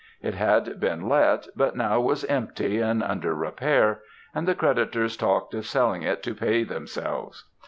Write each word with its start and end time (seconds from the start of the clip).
It 0.19 0.33
had 0.33 0.79
been 0.79 1.07
let, 1.07 1.45
but 1.55 1.75
was 1.77 2.23
now 2.27 2.35
empty 2.35 2.79
and 2.79 3.03
under 3.03 3.35
repair, 3.35 3.99
and 4.33 4.47
the 4.47 4.55
creditors 4.55 5.15
talked 5.15 5.53
of 5.53 5.67
selling 5.67 6.01
it 6.01 6.23
to 6.23 6.33
pay 6.33 6.63
themselves. 6.63 7.45